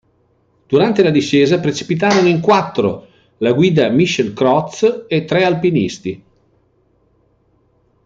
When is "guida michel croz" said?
3.51-5.05